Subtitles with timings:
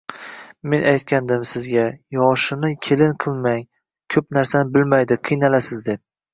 [0.73, 1.83] Men aytgandim, sizga,
[2.17, 3.63] yoshini kelin qilmang,
[4.17, 6.07] ko`p narsani bilmaydi, qiynalasiz, deb